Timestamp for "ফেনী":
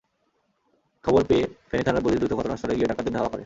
1.69-1.83